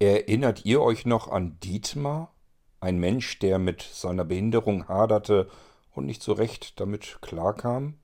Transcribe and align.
Erinnert 0.00 0.64
ihr 0.64 0.80
euch 0.80 1.06
noch 1.06 1.26
an 1.26 1.58
Dietmar? 1.58 2.32
Ein 2.78 2.98
Mensch, 2.98 3.40
der 3.40 3.58
mit 3.58 3.82
seiner 3.82 4.24
Behinderung 4.24 4.86
haderte 4.86 5.50
und 5.90 6.06
nicht 6.06 6.22
so 6.22 6.32
recht 6.32 6.78
damit 6.78 7.18
klarkam? 7.20 7.98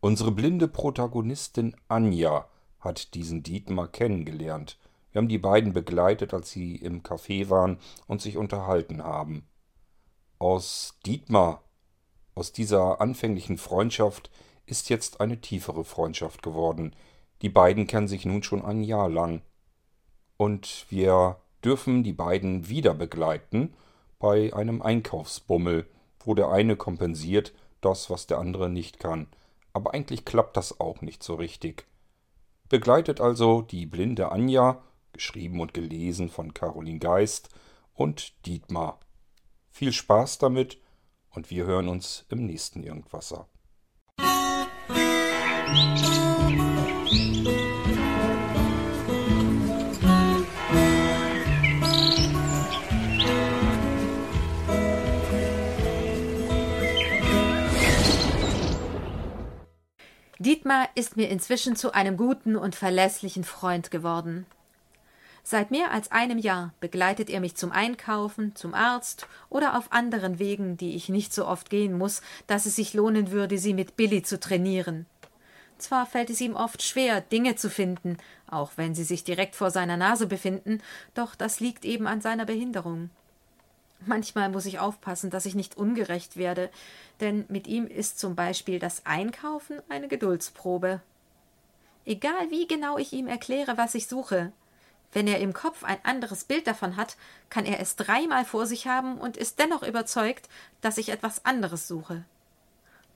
Unsere 0.00 0.32
blinde 0.32 0.68
Protagonistin 0.68 1.76
Anja 1.88 2.48
hat 2.78 3.12
diesen 3.12 3.42
Dietmar 3.42 3.88
kennengelernt. 3.88 4.78
Wir 5.12 5.18
haben 5.18 5.28
die 5.28 5.36
beiden 5.36 5.74
begleitet, 5.74 6.32
als 6.32 6.50
sie 6.50 6.76
im 6.76 7.02
Café 7.02 7.50
waren 7.50 7.78
und 8.06 8.22
sich 8.22 8.38
unterhalten 8.38 9.04
haben. 9.04 9.46
Aus 10.38 10.98
Dietmar, 11.04 11.62
aus 12.34 12.52
dieser 12.52 13.02
anfänglichen 13.02 13.58
Freundschaft, 13.58 14.30
ist 14.64 14.88
jetzt 14.88 15.20
eine 15.20 15.42
tiefere 15.42 15.84
Freundschaft 15.84 16.42
geworden. 16.42 16.96
Die 17.42 17.50
beiden 17.50 17.86
kennen 17.86 18.08
sich 18.08 18.24
nun 18.24 18.42
schon 18.42 18.64
ein 18.64 18.82
Jahr 18.82 19.10
lang. 19.10 19.42
Und 20.40 20.86
wir 20.88 21.36
dürfen 21.62 22.02
die 22.02 22.14
beiden 22.14 22.70
wieder 22.70 22.94
begleiten 22.94 23.74
bei 24.18 24.54
einem 24.54 24.80
Einkaufsbummel, 24.80 25.86
wo 26.24 26.34
der 26.34 26.48
eine 26.48 26.76
kompensiert 26.76 27.52
das, 27.82 28.08
was 28.08 28.26
der 28.26 28.38
andere 28.38 28.70
nicht 28.70 28.98
kann. 28.98 29.26
Aber 29.74 29.92
eigentlich 29.92 30.24
klappt 30.24 30.56
das 30.56 30.80
auch 30.80 31.02
nicht 31.02 31.22
so 31.22 31.34
richtig. 31.34 31.84
Begleitet 32.70 33.20
also 33.20 33.60
die 33.60 33.84
blinde 33.84 34.32
Anja, 34.32 34.82
geschrieben 35.12 35.60
und 35.60 35.74
gelesen 35.74 36.30
von 36.30 36.54
Caroline 36.54 37.00
Geist 37.00 37.50
und 37.92 38.32
Dietmar. 38.46 38.98
Viel 39.68 39.92
Spaß 39.92 40.38
damit 40.38 40.78
und 41.28 41.50
wir 41.50 41.66
hören 41.66 41.86
uns 41.86 42.24
im 42.30 42.46
nächsten 42.46 42.82
Irgendwasser. 42.82 43.46
Dietmar 60.70 60.88
ist 60.94 61.16
mir 61.16 61.28
inzwischen 61.28 61.74
zu 61.74 61.94
einem 61.94 62.16
guten 62.16 62.54
und 62.54 62.76
verlässlichen 62.76 63.42
Freund 63.42 63.90
geworden. 63.90 64.46
Seit 65.42 65.72
mehr 65.72 65.90
als 65.90 66.12
einem 66.12 66.38
Jahr 66.38 66.72
begleitet 66.78 67.28
er 67.28 67.40
mich 67.40 67.56
zum 67.56 67.72
Einkaufen, 67.72 68.54
zum 68.54 68.72
Arzt 68.72 69.26
oder 69.48 69.76
auf 69.76 69.90
anderen 69.90 70.38
Wegen, 70.38 70.76
die 70.76 70.94
ich 70.94 71.08
nicht 71.08 71.34
so 71.34 71.44
oft 71.44 71.70
gehen 71.70 71.98
muss, 71.98 72.22
dass 72.46 72.66
es 72.66 72.76
sich 72.76 72.94
lohnen 72.94 73.32
würde, 73.32 73.58
sie 73.58 73.74
mit 73.74 73.96
Billy 73.96 74.22
zu 74.22 74.38
trainieren. 74.38 75.06
Zwar 75.76 76.06
fällt 76.06 76.30
es 76.30 76.40
ihm 76.40 76.54
oft 76.54 76.84
schwer, 76.84 77.20
Dinge 77.20 77.56
zu 77.56 77.68
finden, 77.68 78.16
auch 78.48 78.70
wenn 78.76 78.94
sie 78.94 79.02
sich 79.02 79.24
direkt 79.24 79.56
vor 79.56 79.72
seiner 79.72 79.96
Nase 79.96 80.28
befinden, 80.28 80.80
doch 81.14 81.34
das 81.34 81.58
liegt 81.58 81.84
eben 81.84 82.06
an 82.06 82.20
seiner 82.20 82.44
Behinderung. 82.44 83.10
Manchmal 84.06 84.48
muss 84.48 84.66
ich 84.66 84.78
aufpassen, 84.78 85.30
dass 85.30 85.46
ich 85.46 85.54
nicht 85.54 85.76
ungerecht 85.76 86.36
werde, 86.36 86.70
denn 87.20 87.44
mit 87.48 87.66
ihm 87.66 87.86
ist 87.86 88.18
zum 88.18 88.34
Beispiel 88.34 88.78
das 88.78 89.04
Einkaufen 89.04 89.82
eine 89.88 90.08
Geduldsprobe. 90.08 91.00
Egal 92.06 92.50
wie 92.50 92.66
genau 92.66 92.96
ich 92.96 93.12
ihm 93.12 93.26
erkläre, 93.26 93.76
was 93.76 93.94
ich 93.94 94.06
suche, 94.06 94.52
wenn 95.12 95.26
er 95.26 95.40
im 95.40 95.52
Kopf 95.52 95.84
ein 95.84 95.98
anderes 96.04 96.44
Bild 96.44 96.66
davon 96.66 96.96
hat, 96.96 97.16
kann 97.50 97.66
er 97.66 97.80
es 97.80 97.96
dreimal 97.96 98.44
vor 98.44 98.66
sich 98.66 98.86
haben 98.86 99.18
und 99.18 99.36
ist 99.36 99.58
dennoch 99.58 99.82
überzeugt, 99.82 100.48
dass 100.80 100.98
ich 100.98 101.08
etwas 101.08 101.44
anderes 101.44 101.88
suche. 101.88 102.24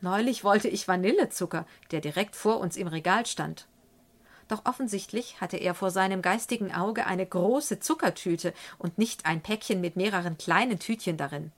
Neulich 0.00 0.44
wollte 0.44 0.68
ich 0.68 0.88
Vanillezucker, 0.88 1.66
der 1.92 2.00
direkt 2.00 2.36
vor 2.36 2.58
uns 2.58 2.76
im 2.76 2.88
Regal 2.88 3.26
stand. 3.26 3.66
Doch 4.48 4.64
offensichtlich 4.64 5.40
hatte 5.40 5.56
er 5.56 5.74
vor 5.74 5.90
seinem 5.90 6.20
geistigen 6.20 6.72
Auge 6.72 7.06
eine 7.06 7.24
große 7.24 7.80
Zuckertüte 7.80 8.52
und 8.78 8.98
nicht 8.98 9.26
ein 9.26 9.40
Päckchen 9.40 9.80
mit 9.80 9.96
mehreren 9.96 10.36
kleinen 10.36 10.78
Tütchen 10.78 11.16
darin. 11.16 11.50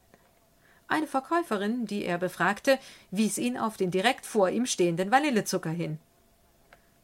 Eine 0.89 1.09
Verkäuferin, 1.09 1.87
die 1.87 2.05
er 2.05 2.19
befragte, 2.19 2.79
wies 3.11 3.39
ihn 3.39 3.59
auf 3.59 3.77
den 3.77 3.91
direkt 3.91 4.25
vor 4.25 4.51
ihm 4.51 4.67
stehenden 4.67 5.11
Vanillezucker 5.11 5.71
hin. 5.71 5.99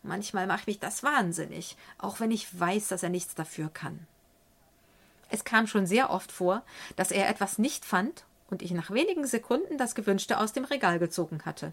Manchmal 0.04 0.46
macht 0.46 0.66
mich 0.66 0.78
das 0.78 1.02
wahnsinnig, 1.02 1.76
auch 1.98 2.20
wenn 2.20 2.30
ich 2.30 2.58
weiß, 2.58 2.88
dass 2.88 3.02
er 3.02 3.08
nichts 3.08 3.34
dafür 3.34 3.68
kann. 3.68 4.06
Es 5.30 5.44
kam 5.44 5.66
schon 5.66 5.86
sehr 5.86 6.10
oft 6.10 6.30
vor, 6.30 6.62
dass 6.96 7.10
er 7.10 7.28
etwas 7.28 7.58
nicht 7.58 7.84
fand 7.84 8.24
und 8.50 8.62
ich 8.62 8.72
nach 8.72 8.90
wenigen 8.90 9.26
Sekunden 9.26 9.78
das 9.78 9.94
Gewünschte 9.94 10.38
aus 10.38 10.52
dem 10.52 10.64
Regal 10.64 10.98
gezogen 10.98 11.42
hatte. 11.44 11.72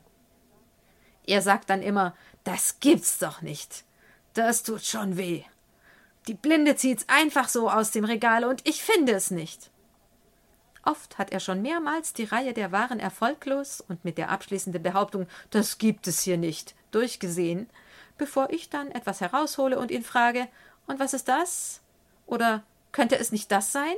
Er 1.26 1.42
sagt 1.42 1.70
dann 1.70 1.84
immer, 1.84 2.16
das 2.44 2.80
gibt's 2.80 3.20
doch 3.20 3.42
nicht. 3.42 3.84
Das 4.34 4.64
tut 4.64 4.84
schon 4.84 5.18
weh. 5.18 5.44
Die 6.28 6.34
Blinde 6.34 6.76
zieht's 6.76 7.06
einfach 7.08 7.50
so 7.50 7.70
aus 7.70 7.92
dem 7.92 8.06
Regal 8.06 8.44
und 8.44 8.68
ich 8.68 8.84
finde 8.84 9.14
es 9.14 9.32
nicht. 9.32 9.72
Oft 10.84 11.18
hat 11.18 11.32
er 11.32 11.40
schon 11.40 11.62
mehrmals 11.62 12.14
die 12.14 12.24
Reihe 12.24 12.54
der 12.54 12.72
Waren 12.72 13.00
erfolglos 13.00 13.82
und 13.88 14.06
mit 14.06 14.18
der 14.18 14.30
abschließenden 14.30 14.82
Behauptung, 14.82 15.28
das 15.50 15.78
gibt 15.78 16.08
es 16.08 16.22
hier 16.22 16.38
nicht, 16.38 16.76
durchgesehen, 16.92 17.70
bevor 18.18 18.50
ich 18.52 18.70
dann 18.70 18.92
etwas 18.92 19.22
heraushole 19.22 19.78
und 19.78 19.92
ihn 19.92 20.04
frage, 20.04 20.48
und 20.88 21.00
was 21.00 21.14
ist 21.14 21.28
das? 21.28 21.82
Oder 22.26 22.64
könnte 22.92 23.18
es 23.18 23.32
nicht 23.32 23.52
das 23.52 23.72
sein? 23.72 23.96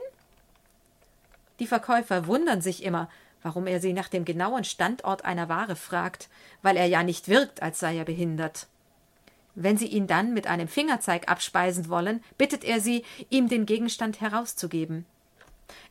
Die 1.60 1.68
Verkäufer 1.68 2.28
wundern 2.28 2.62
sich 2.62 2.84
immer, 2.84 3.10
warum 3.44 3.68
er 3.68 3.80
sie 3.80 3.94
nach 3.94 4.08
dem 4.10 4.26
genauen 4.26 4.64
Standort 4.64 5.26
einer 5.26 5.50
Ware 5.50 5.76
fragt, 5.76 6.30
weil 6.62 6.78
er 6.78 6.88
ja 6.88 7.04
nicht 7.04 7.28
wirkt, 7.28 7.62
als 7.62 7.80
sei 7.80 7.98
er 7.98 8.06
behindert. 8.06 8.68
Wenn 9.56 9.78
sie 9.78 9.88
ihn 9.88 10.08
dann 10.08 10.34
mit 10.34 10.48
einem 10.48 10.68
Fingerzeig 10.68 11.30
abspeisen 11.30 11.90
wollen, 11.90 12.24
bittet 12.38 12.64
er 12.64 12.80
sie, 12.80 13.04
ihm 13.30 13.50
den 13.50 13.66
Gegenstand 13.66 14.22
herauszugeben. 14.22 15.06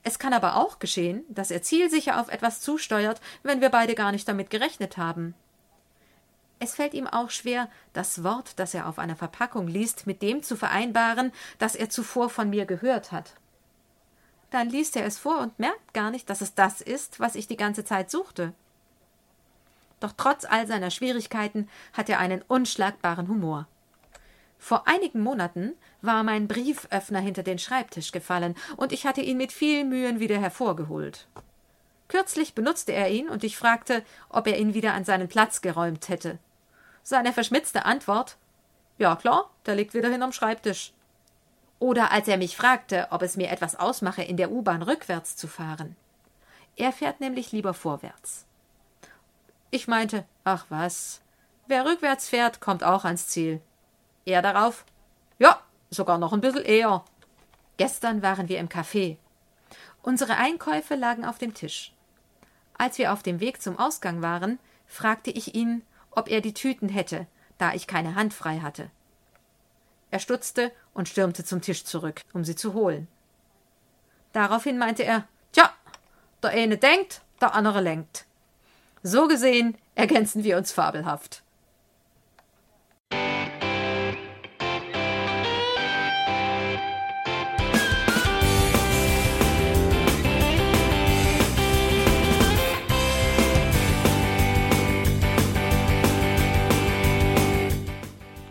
Es 0.02 0.18
kann 0.18 0.32
aber 0.32 0.56
auch 0.56 0.78
geschehen, 0.78 1.24
dass 1.28 1.50
er 1.50 1.62
zielsicher 1.62 2.20
auf 2.20 2.28
etwas 2.28 2.60
zusteuert, 2.60 3.20
wenn 3.42 3.60
wir 3.60 3.68
beide 3.68 3.94
gar 3.94 4.12
nicht 4.12 4.28
damit 4.28 4.50
gerechnet 4.50 4.96
haben. 4.96 5.34
Es 6.58 6.74
fällt 6.74 6.92
ihm 6.92 7.06
auch 7.06 7.30
schwer, 7.30 7.68
das 7.94 8.22
Wort, 8.22 8.58
das 8.58 8.74
er 8.74 8.86
auf 8.86 8.98
einer 8.98 9.16
Verpackung 9.16 9.66
liest, 9.66 10.06
mit 10.06 10.20
dem 10.20 10.42
zu 10.42 10.56
vereinbaren, 10.56 11.32
das 11.58 11.74
er 11.74 11.88
zuvor 11.88 12.28
von 12.28 12.50
mir 12.50 12.66
gehört 12.66 13.12
hat. 13.12 13.34
Dann 14.50 14.68
liest 14.68 14.96
er 14.96 15.06
es 15.06 15.18
vor 15.18 15.38
und 15.38 15.58
merkt 15.58 15.94
gar 15.94 16.10
nicht, 16.10 16.28
dass 16.28 16.40
es 16.42 16.54
das 16.54 16.80
ist, 16.80 17.20
was 17.20 17.34
ich 17.34 17.46
die 17.46 17.56
ganze 17.56 17.84
Zeit 17.84 18.10
suchte. 18.10 18.52
Doch 20.00 20.12
trotz 20.16 20.44
all 20.44 20.66
seiner 20.66 20.90
Schwierigkeiten 20.90 21.68
hat 21.92 22.08
er 22.08 22.18
einen 22.18 22.42
unschlagbaren 22.48 23.28
Humor. 23.28 23.66
Vor 24.58 24.86
einigen 24.86 25.22
Monaten 25.22 25.74
war 26.02 26.22
mein 26.22 26.48
Brieföffner 26.48 27.20
hinter 27.20 27.42
den 27.42 27.58
Schreibtisch 27.58 28.12
gefallen, 28.12 28.54
und 28.76 28.92
ich 28.92 29.06
hatte 29.06 29.22
ihn 29.22 29.38
mit 29.38 29.52
viel 29.52 29.84
Mühen 29.84 30.20
wieder 30.20 30.38
hervorgeholt. 30.38 31.26
Kürzlich 32.08 32.54
benutzte 32.54 32.92
er 32.92 33.10
ihn, 33.10 33.28
und 33.28 33.44
ich 33.44 33.56
fragte, 33.56 34.02
ob 34.28 34.46
er 34.46 34.58
ihn 34.58 34.74
wieder 34.74 34.94
an 34.94 35.04
seinen 35.04 35.28
Platz 35.28 35.62
geräumt 35.62 36.08
hätte. 36.08 36.38
Seine 37.02 37.32
verschmitzte 37.32 37.84
Antwort 37.84 38.36
Ja 38.98 39.16
klar, 39.16 39.50
der 39.64 39.76
liegt 39.76 39.94
wieder 39.94 40.10
hinterm 40.10 40.32
Schreibtisch. 40.32 40.92
Oder 41.78 42.12
als 42.12 42.28
er 42.28 42.36
mich 42.36 42.56
fragte, 42.56 43.08
ob 43.10 43.22
es 43.22 43.36
mir 43.36 43.50
etwas 43.50 43.76
ausmache, 43.76 44.22
in 44.22 44.36
der 44.36 44.50
U-Bahn 44.50 44.82
rückwärts 44.82 45.36
zu 45.36 45.48
fahren. 45.48 45.96
Er 46.76 46.92
fährt 46.92 47.20
nämlich 47.20 47.52
lieber 47.52 47.72
vorwärts. 47.72 48.44
Ich 49.70 49.86
meinte, 49.86 50.24
ach 50.44 50.66
was, 50.68 51.20
wer 51.66 51.84
rückwärts 51.84 52.28
fährt, 52.28 52.60
kommt 52.60 52.82
auch 52.82 53.04
ans 53.04 53.28
Ziel. 53.28 53.60
Er 54.24 54.42
darauf, 54.42 54.84
ja, 55.38 55.60
sogar 55.90 56.18
noch 56.18 56.32
ein 56.32 56.40
bisschen 56.40 56.64
eher. 56.64 57.04
Gestern 57.76 58.22
waren 58.22 58.48
wir 58.48 58.58
im 58.58 58.68
Café. 58.68 59.16
Unsere 60.02 60.36
Einkäufe 60.36 60.96
lagen 60.96 61.24
auf 61.24 61.38
dem 61.38 61.54
Tisch. 61.54 61.92
Als 62.76 62.98
wir 62.98 63.12
auf 63.12 63.22
dem 63.22 63.40
Weg 63.40 63.62
zum 63.62 63.78
Ausgang 63.78 64.22
waren, 64.22 64.58
fragte 64.86 65.30
ich 65.30 65.54
ihn, 65.54 65.82
ob 66.10 66.28
er 66.28 66.40
die 66.40 66.54
Tüten 66.54 66.88
hätte, 66.88 67.26
da 67.58 67.72
ich 67.74 67.86
keine 67.86 68.14
Hand 68.14 68.34
frei 68.34 68.60
hatte. 68.60 68.90
Er 70.10 70.18
stutzte 70.18 70.72
und 70.94 71.08
stürmte 71.08 71.44
zum 71.44 71.60
Tisch 71.60 71.84
zurück, 71.84 72.22
um 72.32 72.44
sie 72.44 72.56
zu 72.56 72.74
holen. 72.74 73.06
Daraufhin 74.32 74.78
meinte 74.78 75.04
er, 75.04 75.28
Tja, 75.52 75.70
der 76.42 76.50
eine 76.50 76.78
denkt, 76.78 77.22
der 77.40 77.54
andere 77.54 77.80
lenkt. 77.80 78.26
So 79.02 79.28
gesehen 79.28 79.76
ergänzen 79.94 80.44
wir 80.44 80.58
uns 80.58 80.72
fabelhaft. 80.72 81.42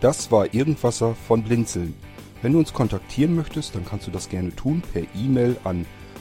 Das 0.00 0.32
war 0.32 0.52
Irgendwasser 0.52 1.14
von 1.14 1.44
Blinzeln. 1.44 1.94
Wenn 2.42 2.54
du 2.54 2.58
uns 2.58 2.72
kontaktieren 2.72 3.36
möchtest, 3.36 3.74
dann 3.76 3.84
kannst 3.84 4.06
du 4.08 4.10
das 4.10 4.30
gerne 4.30 4.56
tun 4.56 4.82
per 4.92 5.02
E-Mail 5.14 5.58
an 5.62 5.86